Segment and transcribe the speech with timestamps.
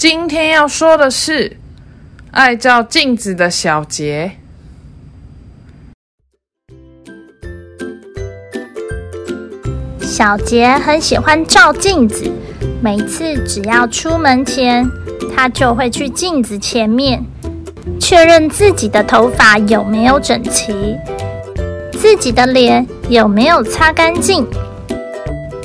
[0.00, 1.58] 今天要说的是
[2.30, 4.32] 爱照镜子的小杰。
[10.00, 12.32] 小杰很喜欢照镜子，
[12.82, 14.90] 每次只要出门前，
[15.36, 17.22] 他就会去镜子前面
[18.00, 20.96] 确认自己的头发有没有整齐，
[21.92, 24.48] 自己的脸有没有擦干净，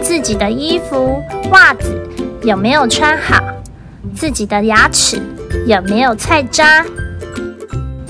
[0.00, 1.94] 自己的衣服、袜子
[2.44, 3.38] 有没有穿好。
[4.14, 5.20] 自己的牙齿
[5.66, 6.84] 有没有菜渣？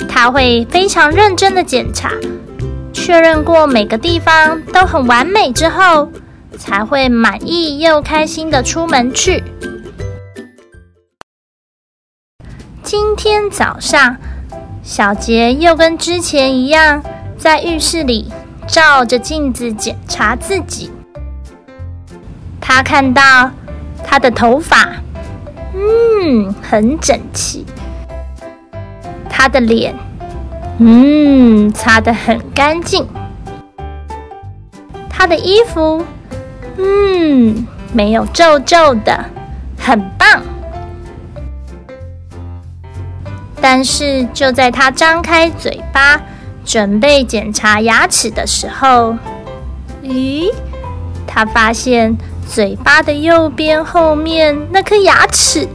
[0.08, 2.10] 他会非常认真的检查，
[2.92, 6.10] 确认过每个地方都很完美之后，
[6.58, 9.42] 才会满意又开心的出门去。
[12.82, 14.16] 今天早上，
[14.82, 17.02] 小杰又跟之前一样，
[17.38, 18.30] 在浴室里
[18.66, 20.90] 照着镜子检查自己。
[22.60, 23.50] 他看到
[24.04, 24.92] 他的头发。
[25.82, 27.66] 嗯，很整齐。
[29.28, 29.92] 他的脸，
[30.78, 33.04] 嗯，擦得很干净。
[35.10, 36.04] 他的衣服，
[36.76, 39.24] 嗯，没有皱皱的，
[39.76, 40.42] 很棒。
[43.60, 46.20] 但是就在他张开嘴巴
[46.64, 49.16] 准备检查牙齿的时候，
[50.02, 50.52] 咦，
[51.26, 52.16] 他发现。
[52.48, 55.66] 嘴巴的右边后面那颗牙齿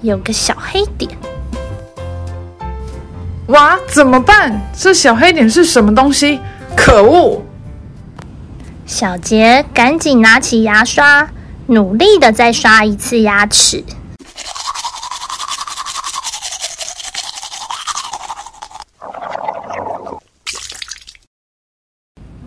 [0.00, 1.10] 有个小黑点，
[3.48, 4.60] 哇，怎么办？
[4.74, 6.40] 这小黑点是什么东西？
[6.74, 7.42] 可恶！
[8.86, 11.28] 小杰赶紧拿起牙刷，
[11.66, 13.84] 努力的再刷一次牙齿。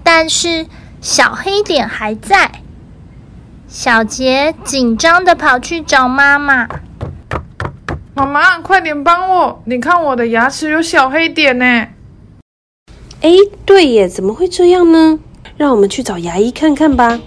[0.03, 0.65] 但是
[0.99, 2.60] 小黑点还在。
[3.73, 6.67] 小杰紧张的跑去找妈妈。
[8.13, 9.63] 妈妈，快点帮我！
[9.63, 11.65] 你看我的牙齿有小黑点呢。
[13.21, 13.31] 哎，
[13.65, 15.17] 对耶，怎么会这样呢？
[15.55, 17.17] 让我们去找牙医看看吧。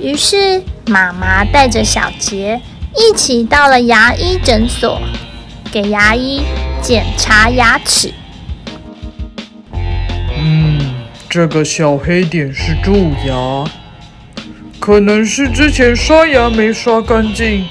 [0.00, 2.62] 于是妈妈带着小杰
[2.96, 4.98] 一起到了牙医诊所，
[5.70, 6.40] 给牙医
[6.80, 8.10] 检查牙齿。
[10.38, 10.94] 嗯，
[11.28, 13.70] 这个小黑点是蛀牙。
[14.82, 17.64] 可能是之前刷牙没刷干净，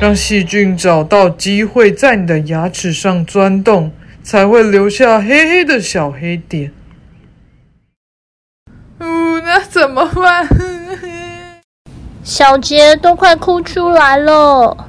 [0.00, 3.90] 让细菌找到机会在你的牙齿上钻洞，
[4.22, 6.70] 才会留下黑黑的小黑点。
[9.00, 10.48] 嗯，那怎么办？
[12.22, 14.86] 小杰都快哭出来了。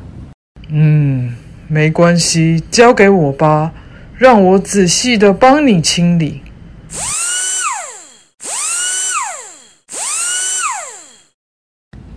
[0.70, 1.36] 嗯，
[1.68, 3.72] 没关系，交给我吧，
[4.16, 6.44] 让我仔细的帮你清理。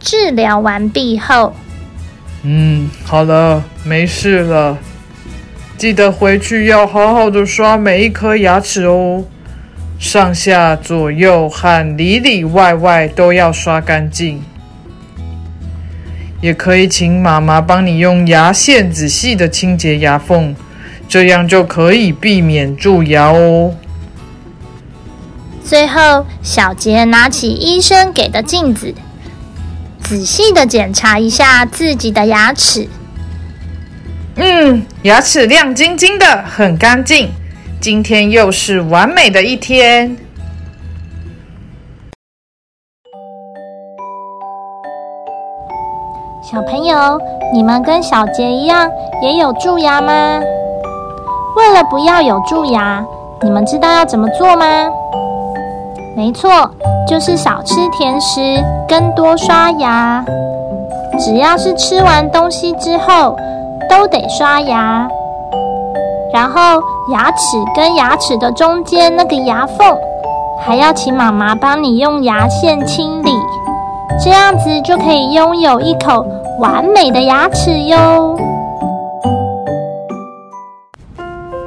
[0.06, 1.52] 治疗完毕后，
[2.44, 4.78] 嗯，好了，没事了。
[5.76, 9.24] 记得回去要好好的刷每一颗牙齿哦，
[9.98, 14.40] 上下左右和里里外外都要刷干净。
[16.40, 20.54] 也可以请妈妈帮你用牙线仔细的清洁牙缝，
[21.08, 23.74] 这样就可以避免蛀牙哦。
[25.64, 28.94] 最后，小杰拿起医生给的镜子。
[30.08, 32.88] 仔细的检查一下自己的牙齿。
[34.36, 37.28] 嗯，牙齿亮晶晶的，很干净。
[37.80, 40.16] 今天又是完美的一天。
[46.40, 47.20] 小朋友，
[47.52, 48.88] 你们跟小杰一样
[49.20, 50.40] 也有蛀牙吗？
[51.56, 53.04] 为了不要有蛀牙，
[53.42, 54.88] 你们知道要怎么做吗？
[56.16, 56.48] 没错，
[57.06, 58.40] 就是少吃甜食，
[58.88, 60.24] 跟多刷牙。
[61.18, 63.36] 只要是吃完东西之后，
[63.88, 65.06] 都得刷牙。
[66.32, 66.82] 然后
[67.12, 69.96] 牙齿跟牙齿的中间那个牙缝，
[70.64, 73.30] 还要请妈妈帮你用牙线清理，
[74.18, 76.24] 这样子就可以拥有一口
[76.58, 78.36] 完美的牙齿哟。